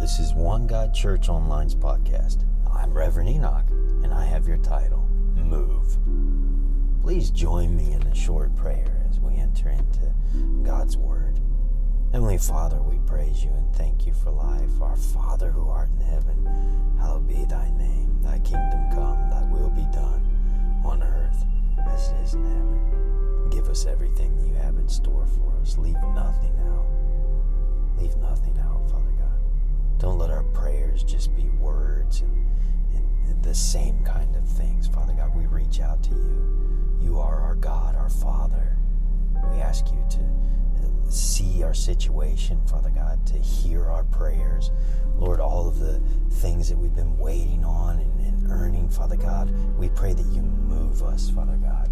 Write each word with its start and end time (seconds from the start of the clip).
This 0.00 0.18
is 0.18 0.32
One 0.32 0.66
God 0.66 0.94
Church 0.94 1.28
Online's 1.28 1.74
podcast. 1.74 2.46
I'm 2.74 2.90
Reverend 2.94 3.28
Enoch, 3.28 3.68
and 4.02 4.14
I 4.14 4.24
have 4.24 4.48
your 4.48 4.56
title 4.56 5.06
Move. 5.36 5.98
Please 7.02 7.28
join 7.28 7.76
me 7.76 7.92
in 7.92 8.02
a 8.04 8.14
short 8.14 8.56
prayer 8.56 9.06
as 9.10 9.20
we 9.20 9.36
enter 9.36 9.68
into 9.68 10.14
God's 10.62 10.96
Word. 10.96 11.38
Heavenly 12.12 12.38
Father, 12.38 12.80
we 12.80 12.96
praise 13.06 13.44
you 13.44 13.50
and 13.50 13.76
thank 13.76 14.06
you 14.06 14.14
for 14.14 14.30
life. 14.30 14.80
Our 14.80 14.96
Father 14.96 15.50
who 15.50 15.68
art 15.68 15.90
in 15.90 16.06
heaven, 16.06 16.96
hallowed 16.98 17.28
be 17.28 17.44
thy 17.44 17.70
name. 17.72 18.22
Thy 18.22 18.38
kingdom 18.38 18.90
come, 18.92 19.28
thy 19.28 19.44
will 19.52 19.68
be 19.68 19.86
done 19.92 20.24
on 20.82 21.02
earth 21.02 21.44
as 21.90 22.08
it 22.08 22.16
is 22.24 22.34
in 22.34 22.44
heaven. 22.44 23.50
Give 23.50 23.68
us 23.68 23.84
everything 23.84 24.34
that 24.36 24.46
you 24.46 24.54
have 24.54 24.76
in 24.78 24.88
store 24.88 25.26
for 25.26 25.52
us. 25.60 25.76
Leave 25.76 26.00
nothing 26.14 26.56
out. 26.68 26.86
Leave 27.98 28.16
nothing 28.16 28.58
out, 28.58 28.90
Father 28.90 29.12
God. 29.18 29.29
Don't 30.00 30.16
let 30.16 30.30
our 30.30 30.44
prayers 30.44 31.02
just 31.02 31.36
be 31.36 31.50
words 31.60 32.22
and, 32.22 32.48
and 32.94 33.44
the 33.44 33.54
same 33.54 34.02
kind 34.02 34.34
of 34.34 34.48
things, 34.48 34.88
Father 34.88 35.12
God. 35.12 35.36
We 35.36 35.44
reach 35.44 35.80
out 35.80 36.02
to 36.04 36.14
you. 36.14 36.98
You 37.02 37.18
are 37.18 37.38
our 37.38 37.54
God, 37.54 37.96
our 37.96 38.08
Father. 38.08 38.78
We 39.52 39.58
ask 39.58 39.88
you 39.88 40.02
to 40.12 40.18
uh, 40.18 41.10
see 41.10 41.62
our 41.62 41.74
situation, 41.74 42.62
Father 42.66 42.88
God, 42.88 43.26
to 43.26 43.38
hear 43.38 43.90
our 43.90 44.04
prayers. 44.04 44.70
Lord, 45.16 45.38
all 45.38 45.68
of 45.68 45.78
the 45.78 46.00
things 46.30 46.70
that 46.70 46.78
we've 46.78 46.94
been 46.94 47.18
waiting 47.18 47.62
on 47.62 47.98
and, 47.98 48.20
and 48.20 48.50
earning, 48.50 48.88
Father 48.88 49.16
God, 49.16 49.50
we 49.78 49.90
pray 49.90 50.14
that 50.14 50.26
you 50.32 50.40
move 50.40 51.02
us, 51.02 51.28
Father 51.28 51.58
God. 51.62 51.90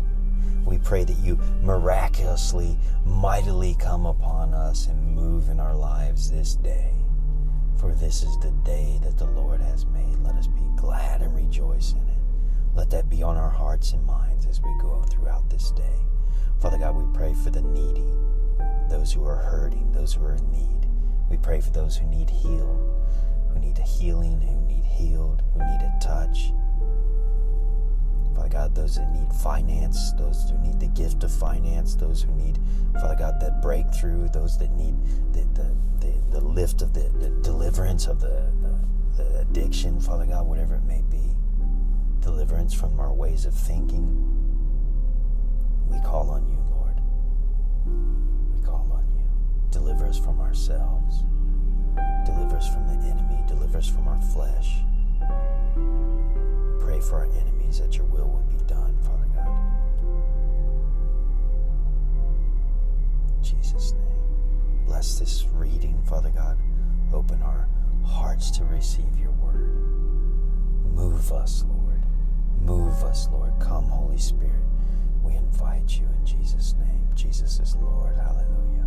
We 0.64 0.78
pray 0.78 1.04
that 1.04 1.18
you 1.18 1.38
miraculously, 1.60 2.78
mightily 3.04 3.76
come 3.78 4.06
upon 4.06 4.54
us 4.54 4.86
and 4.86 5.14
move 5.14 5.50
in 5.50 5.60
our 5.60 5.74
lives 5.74 6.30
this 6.30 6.54
day. 6.54 6.97
For 7.78 7.94
this 7.94 8.24
is 8.24 8.36
the 8.38 8.50
day 8.64 8.98
that 9.04 9.18
the 9.18 9.26
Lord 9.26 9.60
has 9.60 9.86
made. 9.86 10.18
Let 10.24 10.34
us 10.34 10.48
be 10.48 10.62
glad 10.74 11.22
and 11.22 11.34
rejoice 11.34 11.92
in 11.92 11.98
it. 11.98 12.18
Let 12.74 12.90
that 12.90 13.08
be 13.08 13.22
on 13.22 13.36
our 13.36 13.50
hearts 13.50 13.92
and 13.92 14.04
minds 14.04 14.46
as 14.46 14.60
we 14.60 14.70
go 14.80 15.02
throughout 15.08 15.48
this 15.48 15.70
day. 15.70 15.98
Father 16.60 16.78
God, 16.78 16.96
we 16.96 17.04
pray 17.16 17.34
for 17.34 17.50
the 17.50 17.62
needy, 17.62 18.10
those 18.90 19.12
who 19.12 19.24
are 19.24 19.36
hurting, 19.36 19.92
those 19.92 20.12
who 20.12 20.24
are 20.24 20.34
in 20.34 20.50
need. 20.50 20.88
We 21.30 21.36
pray 21.36 21.60
for 21.60 21.70
those 21.70 21.96
who 21.96 22.06
need 22.08 22.30
healed, 22.30 23.00
who 23.52 23.60
need 23.60 23.78
healing, 23.78 24.40
who 24.40 24.60
need 24.66 24.84
God, 28.68 28.74
those 28.74 28.96
that 28.96 29.10
need 29.12 29.32
finance, 29.32 30.12
those 30.12 30.50
who 30.50 30.58
need 30.58 30.80
the 30.80 30.88
gift 30.88 31.24
of 31.24 31.32
finance, 31.32 31.94
those 31.94 32.22
who 32.22 32.32
need, 32.34 32.58
Father 32.94 33.16
God, 33.16 33.40
that 33.40 33.62
breakthrough, 33.62 34.28
those 34.28 34.58
that 34.58 34.70
need 34.72 34.94
the, 35.32 35.40
the, 35.54 35.74
the, 36.00 36.38
the 36.38 36.40
lift 36.40 36.82
of 36.82 36.92
the, 36.92 37.08
the, 37.20 37.30
deliverance 37.42 38.06
of 38.06 38.20
the, 38.20 38.52
the, 38.62 39.22
the 39.22 39.40
addiction, 39.40 40.00
Father 40.00 40.26
God, 40.26 40.46
whatever 40.46 40.74
it 40.74 40.84
may 40.84 41.02
be, 41.10 41.34
deliverance 42.20 42.74
from 42.74 42.98
our 43.00 43.12
ways 43.12 43.46
of 43.46 43.54
thinking. 43.54 44.24
We 45.88 45.98
call 46.00 46.30
on 46.30 46.46
you, 46.46 46.58
Lord. 46.70 47.00
We 48.54 48.64
call 48.64 48.90
on 48.92 49.04
you. 49.16 49.24
Deliver 49.70 50.06
us 50.06 50.18
from 50.18 50.40
ourselves. 50.40 51.24
Deliver 52.26 52.56
us 52.56 52.72
from 52.72 52.86
the 52.86 53.06
enemy. 53.06 53.42
Deliver 53.46 53.78
us 53.78 53.88
from 53.88 54.08
our 54.08 54.20
flesh. 54.20 54.76
Pray 56.98 57.06
for 57.06 57.18
our 57.18 57.26
enemies 57.26 57.78
that 57.78 57.96
your 57.96 58.06
will 58.06 58.26
would 58.26 58.48
be 58.48 58.64
done, 58.64 58.98
Father 59.02 59.28
God. 59.32 59.46
In 63.36 63.42
Jesus' 63.42 63.92
name. 63.92 64.84
Bless 64.84 65.20
this 65.20 65.46
reading, 65.52 66.02
Father 66.02 66.30
God. 66.30 66.58
Open 67.12 67.40
our 67.40 67.68
hearts 68.04 68.50
to 68.58 68.64
receive 68.64 69.16
your 69.16 69.30
word. 69.30 69.70
Move 70.92 71.32
us, 71.32 71.64
Lord. 71.68 72.02
Move 72.60 73.04
us, 73.04 73.28
Lord. 73.30 73.52
Come, 73.60 73.84
Holy 73.84 74.18
Spirit. 74.18 74.64
We 75.22 75.34
invite 75.36 76.00
you 76.00 76.06
in 76.18 76.26
Jesus' 76.26 76.74
name. 76.80 77.06
Jesus 77.14 77.60
is 77.60 77.76
Lord. 77.76 78.16
Hallelujah. 78.16 78.86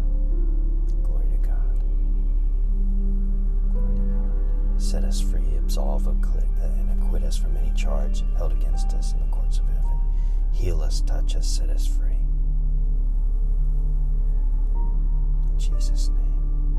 Set 4.91 5.05
us 5.05 5.21
free, 5.21 5.55
absolve 5.57 6.05
and 6.05 7.01
acquit 7.01 7.23
us 7.23 7.37
from 7.37 7.55
any 7.55 7.71
charge 7.77 8.25
held 8.35 8.51
against 8.51 8.91
us 8.91 9.13
in 9.13 9.21
the 9.21 9.25
courts 9.27 9.59
of 9.59 9.65
heaven. 9.67 9.97
Heal 10.51 10.81
us, 10.81 10.99
touch 10.99 11.37
us, 11.37 11.47
set 11.47 11.69
us 11.69 11.87
free. 11.87 12.19
In 14.75 15.57
Jesus' 15.57 16.09
name. 16.09 16.77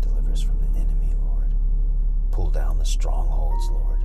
Deliver 0.00 0.32
us 0.32 0.42
from 0.42 0.58
the 0.58 0.80
enemy, 0.80 1.14
Lord. 1.24 1.54
Pull 2.32 2.50
down 2.50 2.78
the 2.78 2.84
strongholds, 2.84 3.70
Lord. 3.70 4.00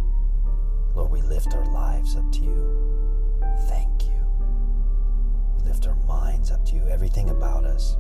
Lord, 0.94 1.10
we 1.10 1.24
lift 1.24 1.56
our 1.56 1.66
lives 1.74 2.16
up 2.16 2.32
to 2.34 2.42
you. 2.42 3.40
Thank 3.62 4.04
you. 4.04 4.22
We 5.58 5.64
lift 5.68 5.88
our 5.88 5.98
minds 6.06 6.52
up 6.52 6.64
to 6.68 6.76
you. 6.76 6.88
Everything 6.90 7.32
about 7.32 7.66
us, 7.66 7.98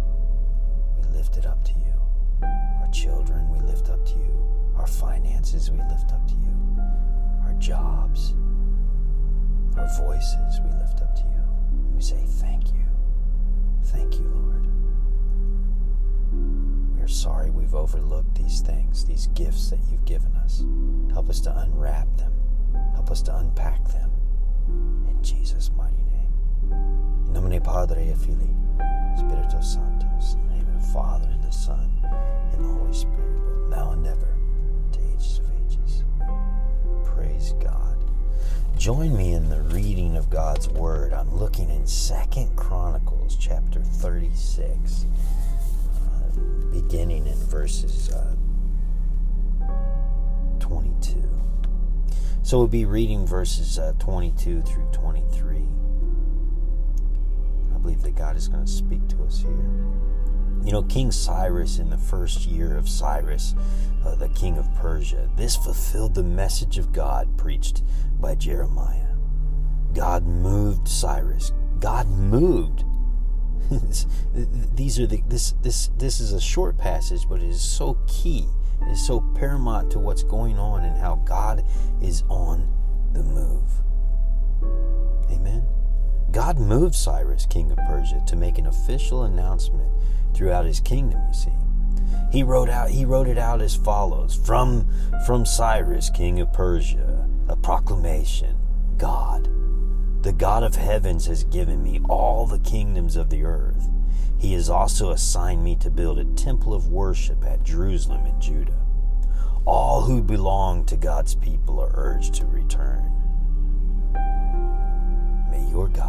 we 1.01 1.17
lift 1.17 1.37
it 1.37 1.47
up 1.47 1.63
to 1.63 1.71
you. 1.71 1.99
Our 2.43 2.91
children, 2.93 3.49
we 3.49 3.59
lift 3.61 3.89
up 3.89 4.05
to 4.05 4.13
you. 4.13 4.34
Our 4.85 4.91
finances, 4.91 5.71
we 5.71 5.79
lift 5.79 6.11
up 6.11 6.27
to 6.27 6.35
you. 6.35 6.79
Our 7.43 7.55
jobs, 7.57 8.35
our 9.75 9.87
voices, 9.97 10.59
we 10.63 10.69
lift 10.77 11.01
up 11.01 11.15
to 11.15 11.23
you. 11.23 11.41
We 11.95 12.03
say, 12.03 12.23
Thank 12.27 12.67
you. 12.67 12.85
Thank 13.85 14.19
you, 14.19 14.27
Lord. 14.27 14.67
We 16.95 17.01
are 17.01 17.07
sorry 17.07 17.49
we've 17.49 17.73
overlooked 17.73 18.35
these 18.35 18.61
things, 18.61 19.03
these 19.05 19.25
gifts 19.33 19.71
that 19.71 19.79
you've 19.89 20.05
given 20.05 20.35
us. 20.35 20.63
Help 21.11 21.31
us 21.31 21.39
to 21.41 21.57
unwrap 21.57 22.05
them, 22.17 22.33
help 22.93 23.09
us 23.09 23.23
to 23.23 23.35
unpack 23.35 23.87
them. 23.87 24.11
In 24.67 25.17
Jesus' 25.23 25.71
mighty 25.75 26.03
name. 26.03 26.31
In 27.25 27.33
nomine 27.33 27.59
Padre 27.59 28.13
Filii, 28.13 28.35
in 28.37 29.27
the 29.27 29.33
name 29.33 30.67
of 30.75 30.79
the 30.79 30.87
Father, 30.93 31.27
and 31.27 31.43
the 31.43 31.49
Son, 31.49 31.89
and 32.53 32.63
the 32.63 32.67
Holy 32.67 32.93
Spirit, 32.93 33.24
Join 38.85 39.17
me 39.17 39.33
in 39.33 39.49
the 39.49 39.61
reading 39.61 40.15
of 40.15 40.29
God's 40.29 40.69
Word. 40.69 41.11
I'm 41.11 41.35
looking 41.35 41.71
in 41.71 41.87
Second 41.87 42.55
Chronicles 42.55 43.35
chapter 43.35 43.79
36, 43.79 45.07
uh, 45.97 46.39
beginning 46.71 47.25
in 47.25 47.35
verses 47.45 48.11
uh, 48.11 48.35
22. 50.59 51.27
So 52.43 52.59
we'll 52.59 52.67
be 52.67 52.85
reading 52.85 53.25
verses 53.25 53.79
uh, 53.79 53.93
22 53.97 54.61
through 54.61 54.87
23. 54.91 55.67
I 57.73 57.77
believe 57.79 58.03
that 58.03 58.13
God 58.13 58.35
is 58.35 58.47
going 58.47 58.65
to 58.65 58.71
speak 58.71 59.07
to 59.07 59.23
us 59.23 59.39
here. 59.39 59.49
You 60.63 60.71
know, 60.71 60.83
King 60.83 61.11
Cyrus, 61.11 61.77
in 61.79 61.89
the 61.89 61.97
first 61.97 62.45
year 62.45 62.77
of 62.77 62.89
Cyrus, 62.89 63.55
uh, 64.05 64.15
the 64.15 64.29
king 64.29 64.57
of 64.57 64.73
Persia, 64.75 65.29
this 65.35 65.55
fulfilled 65.55 66.15
the 66.15 66.23
message 66.23 66.77
of 66.77 66.91
God 66.91 67.37
preached 67.37 67.83
by 68.19 68.35
Jeremiah. 68.35 69.07
God 69.93 70.25
moved 70.25 70.87
Cyrus. 70.87 71.51
God 71.79 72.07
moved. 72.07 72.83
These 74.75 74.99
are 74.99 75.07
the 75.07 75.23
this 75.27 75.53
this 75.61 75.89
this 75.97 76.19
is 76.19 76.33
a 76.33 76.41
short 76.41 76.77
passage, 76.77 77.27
but 77.27 77.41
it 77.41 77.49
is 77.49 77.61
so 77.61 77.97
key. 78.07 78.47
It 78.81 78.91
is 78.91 79.05
so 79.05 79.21
paramount 79.35 79.91
to 79.91 79.99
what's 79.99 80.23
going 80.23 80.59
on 80.59 80.83
and 80.83 80.97
how 80.97 81.15
God 81.25 81.65
is 82.01 82.23
on 82.29 82.69
the 83.13 83.23
move. 83.23 83.71
Amen. 85.31 85.64
God 86.45 86.59
moved 86.59 86.93
Cyrus, 86.93 87.47
king 87.47 87.71
of 87.71 87.79
Persia, 87.87 88.21
to 88.27 88.35
make 88.35 88.59
an 88.59 88.67
official 88.67 89.23
announcement 89.23 89.91
throughout 90.35 90.67
his 90.67 90.79
kingdom, 90.79 91.19
you 91.27 91.33
see. 91.33 91.49
He 92.31 92.43
wrote 92.43 92.69
out 92.69 92.91
he 92.91 93.03
wrote 93.03 93.27
it 93.27 93.39
out 93.39 93.63
as 93.63 93.75
follows 93.75 94.35
from 94.35 94.87
from 95.25 95.43
Cyrus, 95.43 96.11
king 96.11 96.39
of 96.39 96.53
Persia, 96.53 97.27
a 97.49 97.55
proclamation. 97.55 98.55
God, 98.99 99.49
the 100.21 100.33
God 100.33 100.61
of 100.61 100.75
heavens 100.75 101.25
has 101.25 101.43
given 101.45 101.81
me 101.81 101.99
all 102.07 102.45
the 102.45 102.59
kingdoms 102.59 103.15
of 103.15 103.31
the 103.31 103.43
earth. 103.43 103.89
He 104.37 104.53
has 104.53 104.69
also 104.69 105.09
assigned 105.09 105.63
me 105.63 105.75
to 105.77 105.89
build 105.89 106.19
a 106.19 106.25
temple 106.35 106.75
of 106.75 106.89
worship 106.89 107.43
at 107.43 107.63
Jerusalem 107.63 108.23
in 108.27 108.39
Judah. 108.39 108.85
All 109.65 110.03
who 110.03 110.21
belong 110.21 110.85
to 110.85 110.95
God's 110.95 111.33
people 111.33 111.79
are 111.79 111.91
urged 111.95 112.35
to 112.35 112.45
return. 112.45 113.01
May 115.49 115.67
your 115.71 115.87
God 115.87 116.04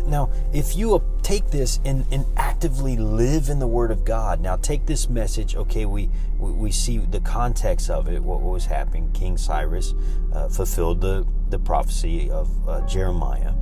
Now, 0.00 0.30
if 0.54 0.74
you 0.74 1.02
take 1.22 1.50
this 1.50 1.78
and, 1.84 2.06
and 2.10 2.24
actively 2.36 2.96
live 2.96 3.50
in 3.50 3.58
the 3.58 3.66
Word 3.66 3.90
of 3.90 4.04
God, 4.04 4.40
now 4.40 4.56
take 4.56 4.86
this 4.86 5.08
message. 5.10 5.54
Okay, 5.54 5.84
we 5.84 6.08
we 6.38 6.72
see 6.72 6.98
the 6.98 7.20
context 7.20 7.90
of 7.90 8.08
it. 8.08 8.22
What 8.22 8.40
was 8.40 8.66
happening? 8.66 9.12
King 9.12 9.36
Cyrus 9.36 9.94
uh, 10.32 10.48
fulfilled 10.48 11.02
the 11.02 11.26
the 11.50 11.58
prophecy 11.58 12.30
of 12.30 12.68
uh, 12.68 12.86
Jeremiah 12.86 13.52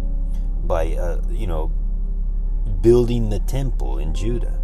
by 0.64 0.94
uh, 0.94 1.20
you 1.30 1.48
know 1.48 1.72
building 2.80 3.28
the 3.30 3.40
temple 3.40 3.98
in 3.98 4.14
Judah. 4.14 4.58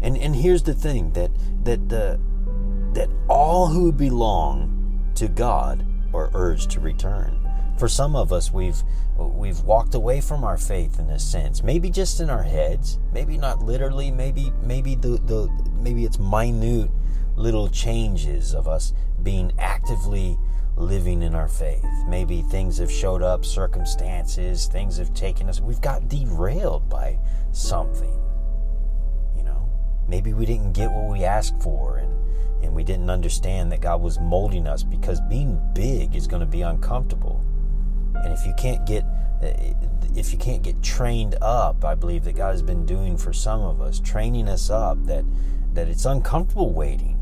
And 0.00 0.16
and 0.16 0.36
here's 0.36 0.62
the 0.62 0.74
thing 0.74 1.12
that 1.12 1.32
that 1.64 1.88
the 1.88 2.20
that 2.92 3.08
all 3.28 3.68
who 3.68 3.90
belong 3.92 5.10
to 5.16 5.28
God 5.28 5.84
are 6.14 6.30
urged 6.34 6.70
to 6.72 6.80
return. 6.80 7.41
For 7.82 7.88
some 7.88 8.14
of 8.14 8.32
us 8.32 8.52
we've 8.52 8.80
we've 9.18 9.58
walked 9.62 9.96
away 9.96 10.20
from 10.20 10.44
our 10.44 10.56
faith 10.56 11.00
in 11.00 11.10
a 11.10 11.18
sense. 11.18 11.64
Maybe 11.64 11.90
just 11.90 12.20
in 12.20 12.30
our 12.30 12.44
heads, 12.44 13.00
maybe 13.12 13.36
not 13.36 13.60
literally, 13.64 14.08
maybe 14.08 14.52
maybe 14.62 14.94
the, 14.94 15.18
the 15.26 15.50
maybe 15.72 16.04
it's 16.04 16.16
minute 16.20 16.92
little 17.34 17.68
changes 17.68 18.54
of 18.54 18.68
us 18.68 18.92
being 19.24 19.50
actively 19.58 20.38
living 20.76 21.22
in 21.22 21.34
our 21.34 21.48
faith. 21.48 21.84
Maybe 22.06 22.42
things 22.42 22.78
have 22.78 22.88
showed 22.88 23.20
up, 23.20 23.44
circumstances, 23.44 24.68
things 24.68 24.96
have 24.98 25.12
taken 25.12 25.48
us. 25.48 25.60
We've 25.60 25.80
got 25.80 26.08
derailed 26.08 26.88
by 26.88 27.18
something. 27.50 28.16
You 29.36 29.42
know, 29.42 29.68
maybe 30.06 30.34
we 30.34 30.46
didn't 30.46 30.74
get 30.74 30.92
what 30.92 31.10
we 31.10 31.24
asked 31.24 31.60
for 31.60 31.96
and 31.96 32.12
and 32.62 32.76
we 32.76 32.84
didn't 32.84 33.10
understand 33.10 33.72
that 33.72 33.80
God 33.80 34.00
was 34.00 34.20
molding 34.20 34.68
us 34.68 34.84
because 34.84 35.20
being 35.22 35.60
big 35.74 36.14
is 36.14 36.28
going 36.28 36.38
to 36.38 36.46
be 36.46 36.62
uncomfortable. 36.62 37.44
And 38.22 38.32
if 38.32 38.46
you 38.46 38.54
can't 38.56 38.84
get 38.86 39.04
uh, 39.42 39.52
if 40.14 40.32
you 40.32 40.38
can't 40.38 40.62
get 40.62 40.82
trained 40.82 41.36
up, 41.40 41.84
I 41.84 41.94
believe 41.94 42.24
that 42.24 42.36
God 42.36 42.52
has 42.52 42.62
been 42.62 42.86
doing 42.86 43.16
for 43.16 43.32
some 43.32 43.60
of 43.60 43.80
us, 43.80 43.98
training 43.98 44.48
us 44.48 44.70
up 44.70 45.04
that 45.06 45.24
that 45.74 45.88
it's 45.88 46.04
uncomfortable 46.04 46.72
waiting. 46.72 47.18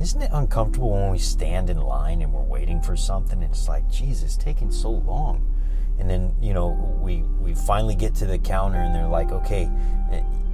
Isn't 0.00 0.22
it 0.22 0.30
uncomfortable 0.32 0.92
when 0.92 1.10
we 1.10 1.18
stand 1.18 1.68
in 1.68 1.78
line 1.78 2.22
and 2.22 2.32
we're 2.32 2.42
waiting 2.42 2.80
for 2.80 2.96
something? 2.96 3.42
And 3.42 3.50
It's 3.50 3.68
like, 3.68 3.88
Jesus, 3.90 4.34
taking 4.34 4.72
so 4.72 4.90
long. 4.90 5.46
And 5.98 6.08
then, 6.08 6.34
you 6.40 6.54
know, 6.54 6.68
we, 6.98 7.22
we 7.38 7.54
finally 7.54 7.94
get 7.94 8.14
to 8.16 8.26
the 8.26 8.38
counter 8.38 8.78
and 8.78 8.94
they're 8.94 9.06
like, 9.06 9.30
okay, 9.30 9.70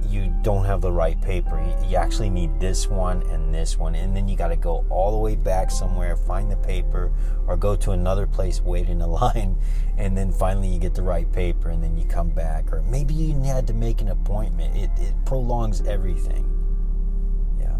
you 0.09 0.33
don't 0.41 0.65
have 0.65 0.81
the 0.81 0.91
right 0.91 1.19
paper. 1.21 1.61
You 1.87 1.97
actually 1.97 2.29
need 2.29 2.59
this 2.59 2.87
one 2.87 3.21
and 3.23 3.53
this 3.53 3.77
one. 3.77 3.95
And 3.95 4.15
then 4.15 4.27
you 4.27 4.35
got 4.35 4.49
to 4.49 4.55
go 4.55 4.85
all 4.89 5.11
the 5.11 5.17
way 5.17 5.35
back 5.35 5.71
somewhere, 5.71 6.15
find 6.15 6.51
the 6.51 6.57
paper, 6.57 7.11
or 7.45 7.57
go 7.57 7.75
to 7.75 7.91
another 7.91 8.25
place, 8.25 8.61
wait 8.61 8.89
in 8.89 9.01
a 9.01 9.07
line. 9.21 9.57
And 9.97 10.17
then 10.17 10.31
finally 10.31 10.67
you 10.67 10.79
get 10.79 10.95
the 10.95 11.01
right 11.01 11.31
paper 11.31 11.69
and 11.69 11.83
then 11.83 11.97
you 11.97 12.05
come 12.05 12.29
back. 12.29 12.71
Or 12.71 12.81
maybe 12.81 13.13
you 13.13 13.33
had 13.43 13.67
to 13.67 13.73
make 13.73 14.01
an 14.01 14.09
appointment. 14.09 14.75
It, 14.75 14.89
it 14.97 15.13
prolongs 15.25 15.81
everything. 15.81 16.53
Yeah, 17.59 17.77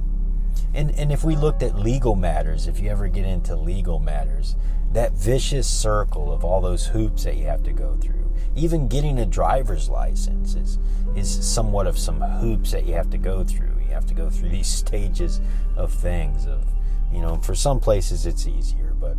and, 0.73 0.91
and 0.91 1.12
if 1.12 1.23
we 1.23 1.35
looked 1.35 1.63
at 1.63 1.77
legal 1.77 2.15
matters, 2.15 2.68
if 2.68 2.80
you 2.80 2.89
ever 2.89 3.07
get 3.07 3.25
into 3.25 3.56
legal 3.56 4.00
matters, 4.00 4.56
that 4.97 5.13
vicious 5.13 5.67
circle 5.67 6.33
of 6.33 6.44
all 6.44 6.59
those 6.59 6.88
hoops 6.88 7.23
that 7.23 7.38
you 7.38 7.45
have 7.45 7.61
to 7.61 7.71
go 7.71 7.95
through, 8.01 8.33
even 8.55 8.88
getting 8.88 9.19
a 9.19 9.25
driver's 9.27 9.89
license 9.89 10.55
is, 10.55 10.79
is 11.15 11.29
somewhat 11.47 11.85
of 11.85 11.99
some 11.99 12.19
hoops 12.19 12.71
that 12.71 12.83
you 12.83 12.95
have 12.95 13.07
to 13.11 13.17
go 13.19 13.44
through. 13.44 13.75
You 13.79 13.94
have 13.94 14.07
to 14.07 14.15
go 14.15 14.31
through 14.31 14.49
these 14.57 14.67
stages 14.67 15.39
of 15.75 15.94
things. 15.94 16.47
Of 16.47 16.65
you 17.13 17.21
know, 17.21 17.35
for 17.35 17.53
some 17.53 17.79
places 17.79 18.25
it's 18.25 18.47
easier, 18.47 18.95
but 18.99 19.17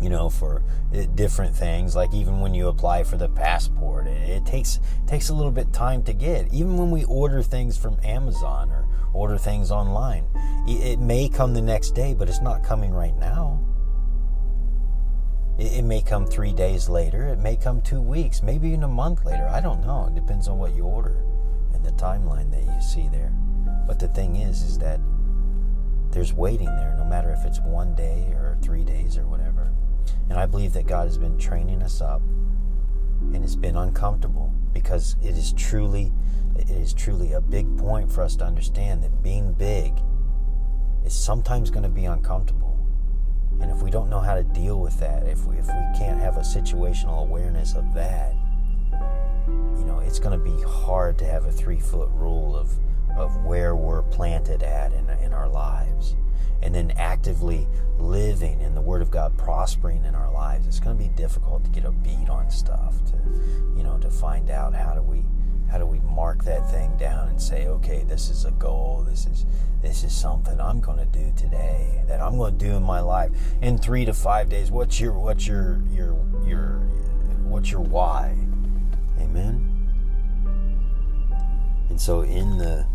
you 0.00 0.08
know, 0.08 0.30
for 0.30 0.62
uh, 0.94 1.02
different 1.14 1.54
things, 1.54 1.94
like 1.94 2.14
even 2.14 2.40
when 2.40 2.54
you 2.54 2.68
apply 2.68 3.02
for 3.02 3.18
the 3.18 3.28
passport, 3.28 4.06
it, 4.06 4.30
it 4.30 4.46
takes 4.46 4.80
takes 5.06 5.28
a 5.28 5.34
little 5.34 5.52
bit 5.52 5.70
time 5.70 6.02
to 6.04 6.14
get. 6.14 6.50
Even 6.50 6.78
when 6.78 6.90
we 6.90 7.04
order 7.04 7.42
things 7.42 7.76
from 7.76 7.98
Amazon 8.02 8.70
or 8.70 8.88
order 9.12 9.36
things 9.36 9.70
online. 9.70 10.24
It 10.66 10.98
may 10.98 11.28
come 11.28 11.54
the 11.54 11.62
next 11.62 11.90
day, 11.90 12.14
but 12.14 12.28
it's 12.28 12.40
not 12.40 12.62
coming 12.62 12.92
right 12.92 13.16
now. 13.16 13.67
It 15.58 15.82
may 15.82 16.00
come 16.00 16.24
three 16.24 16.52
days 16.52 16.88
later. 16.88 17.26
It 17.26 17.40
may 17.40 17.56
come 17.56 17.80
two 17.80 18.00
weeks, 18.00 18.44
maybe 18.44 18.68
even 18.68 18.84
a 18.84 18.88
month 18.88 19.24
later. 19.24 19.48
I 19.48 19.60
don't 19.60 19.84
know. 19.84 20.06
It 20.06 20.14
depends 20.14 20.46
on 20.46 20.56
what 20.58 20.76
you 20.76 20.84
order 20.84 21.16
and 21.74 21.84
the 21.84 21.90
timeline 21.92 22.52
that 22.52 22.62
you 22.62 22.80
see 22.80 23.08
there. 23.08 23.32
But 23.86 23.98
the 23.98 24.06
thing 24.08 24.36
is, 24.36 24.62
is 24.62 24.78
that 24.78 25.00
there's 26.10 26.32
waiting 26.32 26.66
there, 26.66 26.94
no 26.96 27.04
matter 27.04 27.30
if 27.30 27.44
it's 27.44 27.60
one 27.60 27.96
day 27.96 28.28
or 28.34 28.56
three 28.62 28.84
days 28.84 29.18
or 29.18 29.26
whatever. 29.26 29.72
And 30.30 30.38
I 30.38 30.46
believe 30.46 30.74
that 30.74 30.86
God 30.86 31.08
has 31.08 31.18
been 31.18 31.38
training 31.38 31.82
us 31.82 32.00
up, 32.00 32.22
and 33.20 33.42
it's 33.42 33.56
been 33.56 33.76
uncomfortable 33.76 34.52
because 34.72 35.16
it 35.22 35.36
is 35.36 35.52
truly 35.54 36.12
it 36.56 36.70
is 36.70 36.92
truly 36.92 37.32
a 37.32 37.40
big 37.40 37.78
point 37.78 38.10
for 38.10 38.22
us 38.22 38.34
to 38.36 38.44
understand 38.44 39.02
that 39.02 39.22
being 39.22 39.52
big 39.52 39.92
is 41.04 41.14
sometimes 41.14 41.70
going 41.70 41.84
to 41.84 41.88
be 41.88 42.04
uncomfortable. 42.04 42.67
And 43.60 43.70
if 43.70 43.82
we 43.82 43.90
don't 43.90 44.08
know 44.08 44.20
how 44.20 44.34
to 44.34 44.42
deal 44.42 44.80
with 44.80 44.98
that, 45.00 45.26
if 45.26 45.44
we, 45.44 45.56
if 45.56 45.66
we 45.66 45.98
can't 45.98 46.20
have 46.20 46.36
a 46.36 46.40
situational 46.40 47.22
awareness 47.22 47.74
of 47.74 47.92
that, 47.94 48.34
you 48.92 49.84
know, 49.84 50.00
it's 50.04 50.18
going 50.18 50.38
to 50.38 50.44
be 50.44 50.62
hard 50.62 51.18
to 51.18 51.26
have 51.26 51.44
a 51.44 51.52
three 51.52 51.80
foot 51.80 52.08
rule 52.12 52.56
of, 52.56 52.70
of 53.16 53.44
where 53.44 53.74
we're 53.74 54.02
planted 54.02 54.62
at 54.62 54.92
in, 54.92 55.10
in 55.22 55.32
our 55.32 55.48
lives. 55.48 56.14
And 56.60 56.74
then 56.74 56.90
actively 56.92 57.68
living 57.98 58.60
in 58.60 58.74
the 58.74 58.80
Word 58.80 59.00
of 59.00 59.10
God, 59.10 59.36
prospering 59.38 60.04
in 60.04 60.14
our 60.14 60.32
lives. 60.32 60.66
It's 60.66 60.80
going 60.80 60.96
to 60.96 61.02
be 61.02 61.08
difficult 61.10 61.64
to 61.64 61.70
get 61.70 61.84
a 61.84 61.92
beat 61.92 62.28
on 62.28 62.50
stuff, 62.50 62.96
to, 63.06 63.16
you 63.76 63.84
know, 63.84 63.96
to 63.98 64.10
find 64.10 64.50
out 64.50 64.74
how 64.74 64.94
do 64.94 65.02
we 65.02 65.22
how 65.70 65.78
do 65.78 65.86
we 65.86 66.00
mark 66.00 66.44
that 66.44 66.70
thing 66.70 66.96
down 66.96 67.28
and 67.28 67.40
say, 67.40 67.66
okay, 67.66 68.02
this 68.06 68.30
is 68.30 68.44
a 68.44 68.50
goal. 68.52 69.04
This 69.08 69.26
is 69.26 69.44
this 69.82 70.02
is 70.02 70.12
something 70.12 70.60
I'm 70.60 70.80
going 70.80 70.98
to 70.98 71.06
do 71.06 71.32
today 71.36 72.02
that 72.08 72.20
I'm 72.20 72.36
going 72.36 72.58
to 72.58 72.64
do 72.64 72.72
in 72.72 72.82
my 72.82 73.00
life 73.00 73.30
in 73.62 73.78
three 73.78 74.04
to 74.06 74.12
five 74.12 74.48
days. 74.48 74.70
What's 74.70 74.98
your 74.98 75.12
what's 75.12 75.46
your 75.46 75.80
your 75.92 76.18
your 76.44 76.80
what's 77.44 77.70
your 77.70 77.82
why? 77.82 78.36
Amen. 79.20 79.74
And 81.90 82.00
so, 82.00 82.22
in 82.22 82.58
the 82.58 82.86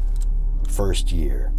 first 0.70 1.12
year 1.12 1.54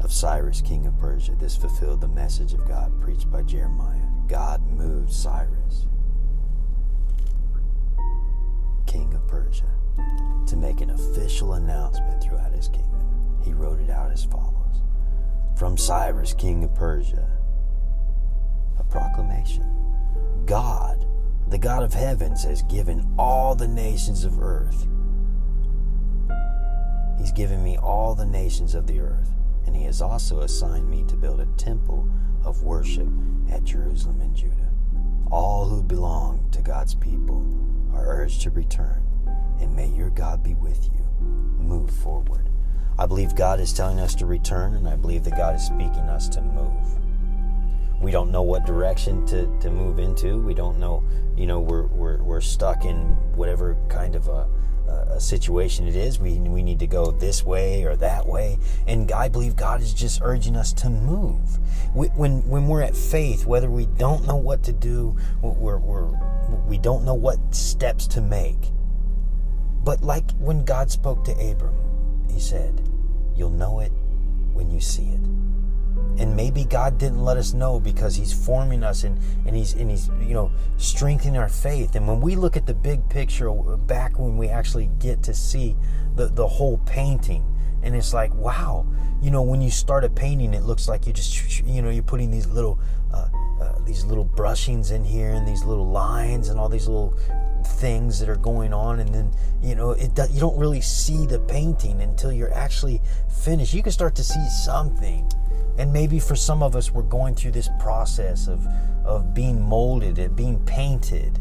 of 0.00 0.12
Cyrus, 0.12 0.60
king 0.60 0.86
of 0.86 0.98
Persia, 0.98 1.34
this 1.34 1.56
fulfilled 1.56 2.00
the 2.00 2.08
message 2.08 2.52
of 2.52 2.66
God 2.68 3.00
preached 3.00 3.30
by 3.30 3.42
Jeremiah. 3.42 4.02
God 4.28 4.60
moved 4.70 5.12
Cyrus, 5.12 5.86
king 8.86 9.12
of 9.14 9.26
Persia 9.26 9.64
to 10.46 10.56
make 10.56 10.80
an 10.80 10.90
official 10.90 11.54
announcement 11.54 12.22
throughout 12.22 12.52
his 12.52 12.68
kingdom. 12.68 13.40
He 13.44 13.52
wrote 13.52 13.80
it 13.80 13.90
out 13.90 14.12
as 14.12 14.24
follows 14.24 14.82
From 15.56 15.76
Cyrus, 15.76 16.32
king 16.34 16.64
of 16.64 16.74
Persia, 16.74 17.28
a 18.78 18.84
proclamation 18.84 19.64
God, 20.46 21.06
the 21.48 21.58
God 21.58 21.82
of 21.82 21.94
heavens, 21.94 22.44
has 22.44 22.62
given 22.62 23.14
all 23.18 23.54
the 23.54 23.68
nations 23.68 24.24
of 24.24 24.40
earth. 24.40 24.86
He's 27.18 27.32
given 27.32 27.64
me 27.64 27.76
all 27.76 28.14
the 28.14 28.26
nations 28.26 28.74
of 28.74 28.86
the 28.86 29.00
earth, 29.00 29.30
and 29.66 29.74
He 29.74 29.84
has 29.84 30.00
also 30.00 30.40
assigned 30.40 30.88
me 30.88 31.04
to 31.08 31.16
build 31.16 31.40
a 31.40 31.46
temple 31.56 32.08
of 32.44 32.62
worship 32.62 33.08
at 33.50 33.64
Jerusalem 33.64 34.20
and 34.20 34.36
Judah. 34.36 34.70
All 35.30 35.66
who 35.66 35.82
belong 35.82 36.48
to 36.52 36.62
God's 36.62 36.94
people 36.94 37.44
are 37.92 38.06
urged 38.06 38.42
to 38.42 38.50
return 38.50 39.05
and 39.60 39.74
may 39.74 39.88
your 39.88 40.10
God 40.10 40.42
be 40.42 40.54
with 40.54 40.84
you. 40.86 41.04
Move 41.58 41.90
forward. 41.90 42.48
I 42.98 43.06
believe 43.06 43.34
God 43.34 43.60
is 43.60 43.72
telling 43.72 44.00
us 44.00 44.14
to 44.16 44.26
return, 44.26 44.74
and 44.74 44.88
I 44.88 44.96
believe 44.96 45.24
that 45.24 45.36
God 45.36 45.54
is 45.54 45.64
speaking 45.64 46.08
us 46.08 46.28
to 46.30 46.40
move. 46.40 46.98
We 48.00 48.10
don't 48.10 48.30
know 48.30 48.42
what 48.42 48.64
direction 48.64 49.26
to, 49.26 49.46
to 49.60 49.70
move 49.70 49.98
into. 49.98 50.38
We 50.40 50.54
don't 50.54 50.78
know, 50.78 51.02
you 51.36 51.46
know, 51.46 51.60
we're, 51.60 51.86
we're, 51.86 52.22
we're 52.22 52.40
stuck 52.40 52.84
in 52.84 52.96
whatever 53.34 53.76
kind 53.88 54.14
of 54.14 54.28
a, 54.28 54.48
a 55.10 55.20
situation 55.20 55.86
it 55.88 55.96
is. 55.96 56.18
We, 56.18 56.34
we 56.34 56.62
need 56.62 56.78
to 56.80 56.86
go 56.86 57.10
this 57.10 57.44
way 57.44 57.84
or 57.84 57.96
that 57.96 58.26
way. 58.26 58.58
And 58.86 59.10
I 59.12 59.28
believe 59.28 59.56
God 59.56 59.80
is 59.80 59.92
just 59.94 60.20
urging 60.22 60.56
us 60.56 60.72
to 60.74 60.90
move. 60.90 61.58
We, 61.94 62.08
when, 62.08 62.46
when 62.48 62.68
we're 62.68 62.82
at 62.82 62.94
faith, 62.94 63.46
whether 63.46 63.70
we 63.70 63.86
don't 63.86 64.26
know 64.26 64.36
what 64.36 64.62
to 64.64 64.72
do, 64.72 65.16
we're, 65.42 65.78
we're, 65.78 66.08
we 66.66 66.78
don't 66.78 67.04
know 67.04 67.14
what 67.14 67.38
steps 67.54 68.06
to 68.08 68.20
make, 68.20 68.70
but 69.86 70.02
like 70.02 70.28
when 70.32 70.64
God 70.64 70.90
spoke 70.90 71.24
to 71.26 71.32
Abram, 71.32 71.72
he 72.28 72.40
said, 72.40 72.82
You'll 73.36 73.50
know 73.50 73.78
it 73.78 73.92
when 74.52 74.68
you 74.68 74.80
see 74.80 75.04
it. 75.10 75.20
And 76.18 76.34
maybe 76.34 76.64
God 76.64 76.98
didn't 76.98 77.22
let 77.22 77.36
us 77.36 77.52
know 77.52 77.78
because 77.78 78.16
He's 78.16 78.32
forming 78.32 78.82
us 78.82 79.04
and, 79.04 79.16
and 79.46 79.54
He's 79.54 79.74
and 79.74 79.88
He's 79.88 80.08
you 80.20 80.34
know 80.34 80.50
strengthening 80.76 81.36
our 81.36 81.48
faith. 81.48 81.94
And 81.94 82.08
when 82.08 82.20
we 82.20 82.34
look 82.34 82.56
at 82.56 82.66
the 82.66 82.74
big 82.74 83.08
picture 83.08 83.52
back 83.52 84.18
when 84.18 84.36
we 84.36 84.48
actually 84.48 84.90
get 84.98 85.22
to 85.22 85.34
see 85.34 85.76
the, 86.16 86.26
the 86.26 86.48
whole 86.48 86.78
painting, 86.78 87.44
and 87.84 87.94
it's 87.94 88.12
like, 88.12 88.34
wow, 88.34 88.84
you 89.22 89.30
know, 89.30 89.42
when 89.42 89.62
you 89.62 89.70
start 89.70 90.02
a 90.02 90.10
painting, 90.10 90.52
it 90.52 90.64
looks 90.64 90.88
like 90.88 91.06
you 91.06 91.12
just 91.12 91.60
you 91.64 91.80
know, 91.80 91.90
you're 91.90 92.02
putting 92.02 92.32
these 92.32 92.48
little 92.48 92.80
uh, 93.14 93.28
uh, 93.60 93.78
these 93.84 94.04
little 94.04 94.24
brushings 94.24 94.90
in 94.90 95.04
here 95.04 95.30
and 95.30 95.46
these 95.46 95.62
little 95.62 95.88
lines 95.88 96.48
and 96.48 96.58
all 96.58 96.68
these 96.68 96.88
little 96.88 97.16
things 97.66 98.18
that 98.20 98.28
are 98.28 98.36
going 98.36 98.72
on 98.72 99.00
and 99.00 99.14
then 99.14 99.30
you 99.62 99.74
know 99.74 99.90
it 99.90 100.10
you 100.30 100.40
don't 100.40 100.56
really 100.56 100.80
see 100.80 101.26
the 101.26 101.38
painting 101.40 102.00
until 102.00 102.32
you're 102.32 102.54
actually 102.54 103.00
finished. 103.28 103.74
You 103.74 103.82
can 103.82 103.92
start 103.92 104.14
to 104.16 104.24
see 104.24 104.48
something. 104.48 105.30
And 105.78 105.92
maybe 105.92 106.18
for 106.18 106.34
some 106.34 106.62
of 106.62 106.74
us 106.74 106.90
we're 106.90 107.02
going 107.02 107.34
through 107.34 107.52
this 107.52 107.68
process 107.78 108.48
of 108.48 108.66
of 109.04 109.34
being 109.34 109.60
molded 109.60 110.18
and 110.18 110.34
being 110.34 110.58
painted. 110.64 111.38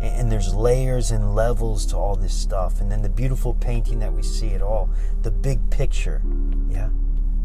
And 0.00 0.32
there's 0.32 0.54
layers 0.54 1.10
and 1.10 1.34
levels 1.34 1.84
to 1.86 1.96
all 1.96 2.16
this 2.16 2.32
stuff. 2.32 2.80
And 2.80 2.90
then 2.90 3.02
the 3.02 3.08
beautiful 3.08 3.54
painting 3.54 3.98
that 3.98 4.12
we 4.12 4.22
see 4.22 4.54
at 4.54 4.62
all 4.62 4.88
the 5.22 5.30
big 5.30 5.68
picture. 5.70 6.22
Yeah. 6.70 6.88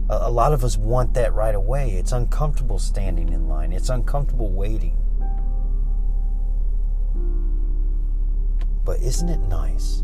A, 0.09 0.29
lot 0.29 0.53
of 0.53 0.63
us 0.63 0.77
want 0.77 1.15
that 1.15 1.33
right 1.33 1.55
away. 1.55 1.93
It's 1.93 2.11
uncomfortable 2.11 2.77
standing 2.77 3.29
in 3.29 3.49
line. 3.49 3.73
It's 3.73 3.89
uncomfortable 3.89 4.51
waiting 4.51 4.95
but 8.85 8.99
isn't 9.01 9.29
it 9.29 9.39
nice 9.49 10.03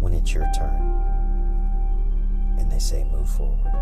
when 0.00 0.12
it's 0.12 0.34
your 0.34 0.50
turn 0.56 1.04
and 2.58 2.72
they 2.72 2.78
say 2.78 3.04
move 3.12 3.28
forward 3.28 3.72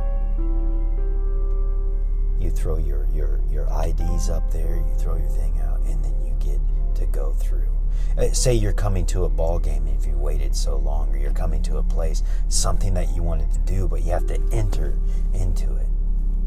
you 2.40 2.50
throw 2.50 2.76
your 2.78 3.06
your 3.14 3.40
your 3.50 3.66
IDs 3.86 4.28
up 4.28 4.50
there 4.52 4.76
you 4.76 4.94
throw 4.98 5.16
your 5.16 5.28
thing 5.28 5.58
out 5.60 5.80
and 5.86 6.04
then 6.04 6.14
you 6.22 6.34
get 6.40 6.60
to 6.94 7.06
go 7.06 7.32
through 7.32 7.78
uh, 8.18 8.32
say 8.32 8.52
you're 8.52 8.72
coming 8.72 9.06
to 9.06 9.24
a 9.24 9.28
ball 9.28 9.60
game 9.60 9.86
if 9.86 10.04
you 10.04 10.16
waited 10.18 10.54
so 10.54 10.76
long, 10.76 11.08
or 11.10 11.18
you're 11.18 11.30
coming 11.30 11.62
to 11.62 11.76
a 11.76 11.82
place, 11.82 12.24
something 12.48 12.92
that 12.94 13.14
you 13.14 13.22
wanted 13.22 13.50
to 13.52 13.58
do, 13.60 13.86
but 13.86 14.02
you 14.02 14.10
have 14.10 14.26
to 14.26 14.40
enter 14.50 14.98
into 15.34 15.76
it. 15.76 15.86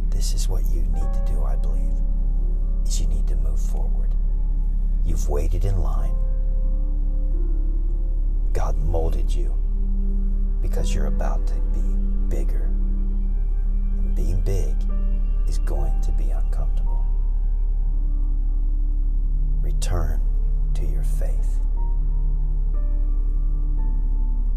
This 0.10 0.34
is 0.34 0.50
what 0.50 0.66
you 0.66 0.82
need 0.82 1.14
to 1.14 1.24
do, 1.26 1.44
I 1.44 1.56
believe, 1.56 1.98
is 2.86 3.00
you 3.00 3.08
need 3.08 3.26
to 3.28 3.36
move 3.38 3.60
forward. 3.60 4.14
You've 5.06 5.30
waited 5.30 5.64
in 5.64 5.82
line. 5.82 6.21
God 8.54 8.78
molded 8.78 9.34
you 9.34 9.54
because 10.62 10.94
you're 10.94 11.06
about 11.06 11.48
to 11.48 11.54
be 11.74 12.36
bigger. 12.36 12.66
And 13.98 14.14
being 14.16 14.42
big 14.42 14.76
is 15.48 15.58
going 15.60 16.00
to 16.02 16.12
be 16.12 16.30
uncomfortable. 16.32 17.06
Return 19.62 20.22
to 20.74 20.86
your 20.86 21.04
faith. 21.04 21.60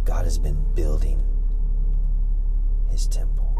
God 0.05 0.25
has 0.25 0.39
been 0.39 0.63
building 0.75 1.23
his 2.91 3.07
temple. 3.07 3.55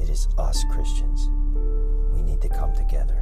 It 0.00 0.08
is 0.10 0.28
us 0.36 0.64
Christians. 0.70 1.30
We 2.14 2.22
need 2.22 2.42
to 2.42 2.48
come 2.48 2.74
together 2.74 3.21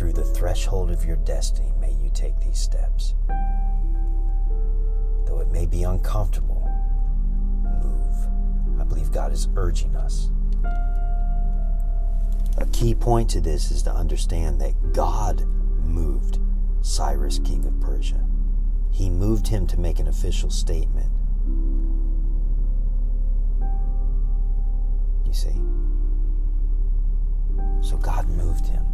Through 0.00 0.14
the 0.14 0.24
threshold 0.24 0.90
of 0.90 1.04
your 1.04 1.16
destiny, 1.16 1.74
may 1.78 1.92
you 1.92 2.10
take 2.14 2.40
these 2.40 2.58
steps. 2.58 3.14
Though 5.26 5.40
it 5.40 5.52
may 5.52 5.66
be 5.66 5.82
uncomfortable, 5.82 6.66
move. 7.82 8.80
I 8.80 8.84
believe 8.84 9.12
God 9.12 9.30
is 9.30 9.48
urging 9.56 9.94
us 9.96 10.30
a 12.56 12.66
key 12.66 12.94
point 12.94 13.28
to 13.30 13.42
this 13.42 13.70
is 13.70 13.82
to 13.82 13.92
understand 13.92 14.58
that 14.62 14.94
God 14.94 15.44
moved 15.84 16.38
Cyrus, 16.80 17.38
king 17.38 17.64
of 17.66 17.78
Persia. 17.80 18.26
He 18.90 19.10
moved 19.10 19.48
him 19.48 19.66
to 19.66 19.78
make 19.78 19.98
an 19.98 20.08
official 20.08 20.48
statement. 20.48 21.10
You 25.26 25.34
see? 25.34 25.60
So 27.82 27.98
God 27.98 28.28
moved 28.30 28.66
him. 28.66 28.89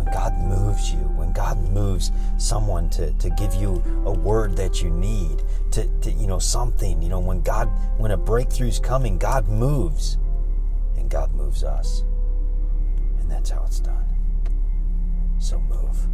When 0.00 0.14
God 0.14 0.38
moves 0.38 0.90
you, 0.90 0.98
when 0.98 1.30
God 1.34 1.58
moves 1.72 2.10
someone 2.38 2.88
to, 2.88 3.12
to 3.12 3.28
give 3.28 3.52
you 3.52 3.82
a 4.06 4.10
word 4.10 4.56
that 4.56 4.82
you 4.82 4.88
need, 4.88 5.42
to, 5.72 5.86
to 6.00 6.10
you 6.12 6.26
know, 6.26 6.38
something, 6.38 7.02
you 7.02 7.10
know, 7.10 7.20
when 7.20 7.42
God, 7.42 7.66
when 7.98 8.10
a 8.10 8.16
breakthrough's 8.16 8.78
coming, 8.78 9.18
God 9.18 9.46
moves. 9.46 10.16
And 10.96 11.10
God 11.10 11.34
moves 11.34 11.64
us 11.64 12.02
And 13.20 13.30
that's 13.30 13.50
how 13.50 13.62
it's 13.66 13.80
done. 13.80 14.06
So 15.38 15.60
move. 15.60 16.06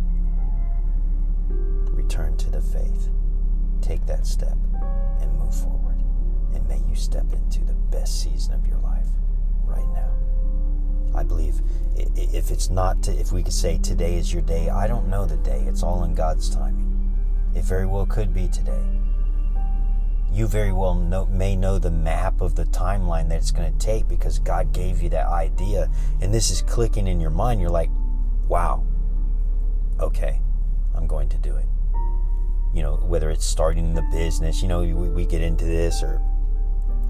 Return 1.95 2.37
to 2.38 2.50
the 2.50 2.61
faith. 2.61 3.09
Take 3.83 4.05
that 4.07 4.26
step 4.26 4.57
and 5.21 5.33
move 5.38 5.55
forward. 5.55 6.02
And 6.55 6.66
may 6.66 6.81
you 6.88 6.97
step 6.97 7.33
into 7.33 7.61
the 7.64 7.75
best 7.75 8.21
season 8.21 8.55
I 11.16 11.23
believe 11.23 11.61
if 11.96 12.50
it's 12.50 12.68
not, 12.70 13.02
to, 13.04 13.12
if 13.12 13.32
we 13.32 13.42
could 13.42 13.52
say 13.52 13.78
today 13.78 14.16
is 14.16 14.32
your 14.32 14.42
day, 14.42 14.68
I 14.68 14.87
don't 14.87 15.08
know 15.08 15.25
the 15.25 15.37
day. 15.38 15.64
It's 15.66 15.82
all 15.82 16.04
in 16.04 16.14
God's 16.14 16.54
timing. 16.54 17.14
It 17.54 17.64
very 17.64 17.87
well 17.87 18.06
could 18.06 18.35
be 18.35 18.49
today 18.49 18.85
you 20.37 20.46
very 20.46 20.73
well 20.73 20.94
know, 20.94 21.25
may 21.26 21.56
know 21.56 21.78
the 21.78 21.90
map 21.90 22.42
of 22.42 22.54
the 22.54 22.66
timeline 22.66 23.28
that 23.30 23.37
it's 23.37 23.50
going 23.50 23.73
to 23.73 23.78
take 23.78 24.06
because 24.06 24.38
God 24.38 24.70
gave 24.70 25.02
you 25.02 25.08
that 25.08 25.26
idea 25.28 25.90
and 26.20 26.32
this 26.32 26.50
is 26.50 26.61
clicking 26.61 27.06
in 27.06 27.20
your 27.20 27.30
mind. 27.30 27.58
You're 27.58 27.70
like, 27.70 27.90
wow, 28.46 28.85
okay, 29.99 30.40
I'm 30.94 31.06
going 31.06 31.30
to 31.30 31.38
do 31.38 31.56
it. 31.56 31.64
You 32.75 32.82
know, 32.82 32.96
whether 32.96 33.30
it's 33.30 33.46
starting 33.46 33.94
the 33.94 34.06
business, 34.12 34.61
you 34.61 34.68
know, 34.68 34.80
we, 34.80 34.92
we 34.92 35.25
get 35.25 35.40
into 35.40 35.64
this 35.64 36.02
or, 36.02 36.20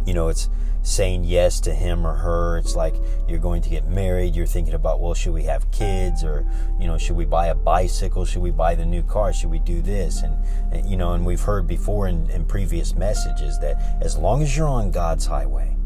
you 0.07 0.15
know, 0.15 0.29
it's 0.29 0.49
saying 0.83 1.25
yes 1.25 1.59
to 1.61 1.75
him 1.75 2.07
or 2.07 2.15
her. 2.15 2.59
It's 2.59 2.77
like 2.77 2.95
you're 3.29 3.41
going 3.41 3.61
to 3.63 3.69
get 3.69 3.89
married. 3.89 4.37
You're 4.37 4.47
thinking 4.47 4.75
about, 4.75 5.01
well, 5.01 5.15
should 5.15 5.35
we 5.35 5.43
have 5.43 5.69
kids 5.73 6.23
or, 6.23 6.47
you 6.79 6.87
know, 6.87 6.97
should 6.97 7.17
we 7.17 7.25
buy 7.25 7.49
a 7.49 7.55
bicycle? 7.55 8.25
Should 8.25 8.43
we 8.43 8.53
buy 8.53 8.77
the 8.77 8.87
new 8.87 9.03
car? 9.03 9.33
Should 9.33 9.51
we 9.51 9.59
do 9.59 9.83
this? 9.83 10.23
And, 10.23 10.37
and 10.73 10.89
you 10.89 10.97
know, 10.97 11.13
and 11.15 11.27
we've 11.27 11.41
heard 11.41 11.67
before 11.67 12.07
in, 12.07 12.31
in 12.31 12.45
previous 12.45 12.95
messages 12.95 13.59
that 13.59 13.99
as 14.01 14.17
long 14.17 14.43
as 14.43 14.57
you're 14.57 14.69
on 14.69 14.93
God's 14.93 15.27
highway, 15.27 15.77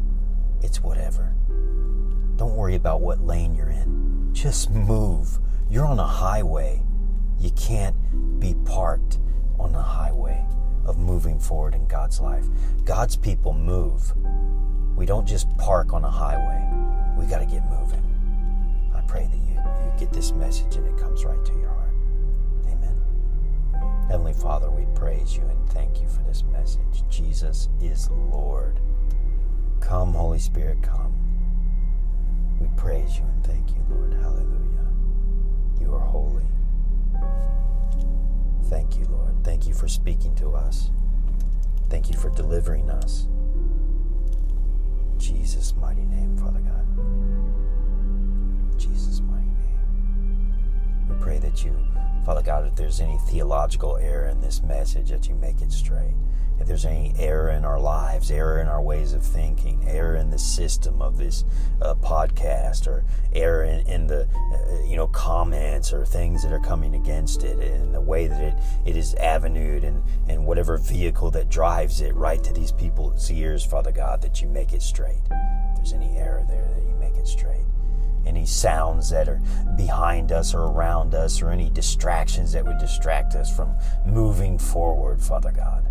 it's 0.61 0.81
whatever. 0.81 1.33
Don't 2.35 2.55
worry 2.55 2.75
about 2.75 3.01
what 3.01 3.21
lane 3.21 3.55
you're 3.55 3.71
in. 3.71 4.29
Just 4.33 4.69
move. 4.69 5.39
You're 5.69 5.85
on 5.85 5.99
a 5.99 6.07
highway. 6.07 6.83
You 7.39 7.49
can't 7.51 7.95
be 8.39 8.53
parked 8.65 9.17
on 9.59 9.73
a 9.73 9.81
highway 9.81 10.45
of 10.91 10.97
moving 10.97 11.39
forward 11.39 11.73
in 11.73 11.87
God's 11.87 12.19
life. 12.19 12.43
God's 12.83 13.15
people 13.15 13.53
move. 13.53 14.13
We 14.97 15.05
don't 15.05 15.25
just 15.25 15.47
park 15.57 15.93
on 15.93 16.03
a 16.03 16.09
highway. 16.09 16.61
We 17.17 17.25
got 17.27 17.39
to 17.39 17.45
get 17.45 17.63
moving. 17.69 18.03
I 18.93 18.99
pray 19.07 19.25
that 19.25 19.37
you, 19.37 19.55
you 19.55 19.93
get 19.97 20.11
this 20.11 20.33
message 20.33 20.75
and 20.75 20.85
it 20.85 21.01
comes 21.01 21.23
right 21.23 21.43
to 21.45 21.53
your 21.53 21.69
heart. 21.69 21.93
Amen. 22.65 23.01
Heavenly 24.09 24.33
Father, 24.33 24.69
we 24.69 24.85
praise 24.93 25.33
you 25.33 25.43
and 25.43 25.69
thank 25.69 26.01
you 26.01 26.09
for 26.09 26.23
this 26.23 26.43
message. 26.51 27.03
Jesus 27.09 27.69
is 27.81 28.09
Lord. 28.29 28.81
Come, 29.79 30.13
Holy 30.13 30.39
Spirit, 30.39 30.83
come. 30.83 31.13
We 32.59 32.67
praise 32.75 33.17
you 33.17 33.23
and 33.23 33.45
thank 33.45 33.69
you, 33.69 33.81
Lord. 33.89 34.13
Hallelujah. 34.21 34.87
You 35.79 35.95
are 35.95 35.99
holy. 35.99 36.43
Thank 38.69 38.97
you, 38.97 39.05
Lord. 39.05 39.43
Thank 39.43 39.67
you 39.67 39.73
for 39.73 39.87
speaking 39.87 40.35
to 40.35 40.51
us. 40.51 40.89
Thank 41.89 42.09
you 42.09 42.17
for 42.17 42.29
delivering 42.29 42.89
us. 42.89 43.27
In 45.11 45.19
Jesus' 45.19 45.75
mighty 45.75 46.05
name, 46.05 46.37
Father 46.37 46.59
God. 46.59 46.85
Jesus' 48.77 49.19
mighty 49.21 49.45
name. 49.45 50.53
We 51.09 51.15
pray 51.21 51.37
that 51.39 51.63
you, 51.65 51.75
Father 52.25 52.41
God, 52.41 52.67
if 52.67 52.75
there's 52.75 52.99
any 52.99 53.17
theological 53.29 53.97
error 53.97 54.27
in 54.27 54.41
this 54.41 54.61
message, 54.61 55.09
that 55.09 55.27
you 55.27 55.35
make 55.35 55.61
it 55.61 55.71
straight 55.71 56.13
if 56.61 56.67
there's 56.67 56.85
any 56.85 57.11
error 57.17 57.49
in 57.49 57.65
our 57.65 57.79
lives, 57.79 58.29
error 58.29 58.61
in 58.61 58.67
our 58.67 58.81
ways 58.81 59.13
of 59.13 59.23
thinking, 59.23 59.83
error 59.87 60.15
in 60.15 60.29
the 60.29 60.37
system 60.37 61.01
of 61.01 61.17
this 61.17 61.43
uh, 61.81 61.95
podcast, 61.95 62.85
or 62.85 63.03
error 63.33 63.63
in, 63.63 63.85
in 63.87 64.05
the 64.05 64.27
uh, 64.35 64.83
you 64.85 64.95
know 64.95 65.07
comments 65.07 65.91
or 65.91 66.05
things 66.05 66.43
that 66.43 66.53
are 66.53 66.59
coming 66.59 66.93
against 66.93 67.43
it, 67.43 67.57
and 67.57 67.95
the 67.95 67.99
way 67.99 68.27
that 68.27 68.41
it, 68.41 68.53
it 68.85 68.95
is 68.95 69.15
avenued 69.15 69.83
and, 69.83 70.03
and 70.29 70.45
whatever 70.45 70.77
vehicle 70.77 71.31
that 71.31 71.49
drives 71.49 71.99
it 71.99 72.13
right 72.13 72.43
to 72.43 72.53
these 72.53 72.71
people's 72.71 73.31
ears, 73.31 73.65
Father 73.65 73.91
God, 73.91 74.21
that 74.21 74.39
you 74.39 74.47
make 74.47 74.71
it 74.71 74.83
straight. 74.83 75.21
If 75.31 75.77
there's 75.77 75.93
any 75.93 76.15
error 76.15 76.45
there, 76.47 76.69
that 76.75 76.83
you 76.83 76.95
make 76.99 77.15
it 77.15 77.27
straight 77.27 77.65
any 78.25 78.45
sounds 78.45 79.09
that 79.09 79.27
are 79.27 79.41
behind 79.75 80.31
us 80.31 80.53
or 80.53 80.61
around 80.61 81.15
us, 81.15 81.41
or 81.41 81.49
any 81.49 81.69
distractions 81.69 82.51
that 82.53 82.65
would 82.65 82.77
distract 82.77 83.35
us 83.35 83.55
from 83.55 83.73
moving 84.05 84.57
forward, 84.57 85.21
Father 85.21 85.51
God. 85.51 85.87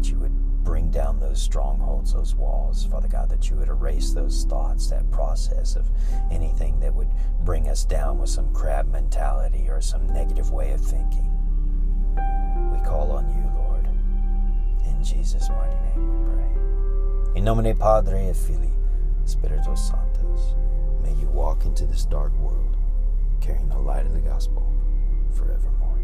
that 0.00 0.10
you 0.10 0.18
would 0.18 0.64
bring 0.64 0.90
down 0.90 1.20
those 1.20 1.40
strongholds, 1.40 2.14
those 2.14 2.34
walls, 2.34 2.86
Father 2.86 3.08
God, 3.08 3.28
that 3.28 3.50
you 3.50 3.56
would 3.56 3.68
erase 3.68 4.12
those 4.12 4.44
thoughts, 4.44 4.88
that 4.88 5.10
process 5.10 5.76
of 5.76 5.86
anything 6.30 6.80
that 6.80 6.94
would 6.94 7.08
bring 7.44 7.68
us 7.68 7.84
down 7.84 8.18
with 8.18 8.30
some 8.30 8.52
crab 8.54 8.90
mentality 8.90 9.68
or 9.68 9.80
some 9.80 10.06
negative 10.08 10.50
way 10.50 10.72
of 10.72 10.80
thinking. 10.80 11.26
We 12.72 12.78
call 12.80 13.12
on 13.12 13.28
you, 13.28 13.50
Lord. 13.60 13.86
In 14.86 15.04
Jesus' 15.04 15.48
mighty 15.50 15.76
name 15.90 16.24
we 16.24 16.32
pray. 16.32 16.89
In 17.36 17.44
nomine 17.44 17.76
Padre 17.76 18.28
et 18.28 18.34
Filii, 18.34 18.72
Spiritus 19.24 19.88
Sanctus, 19.88 20.56
may 21.00 21.12
you 21.12 21.28
walk 21.28 21.64
into 21.64 21.86
this 21.86 22.04
dark 22.04 22.32
world 22.40 22.76
carrying 23.40 23.68
the 23.68 23.78
light 23.78 24.04
of 24.04 24.12
the 24.12 24.18
gospel 24.18 24.66
forevermore. 25.32 25.99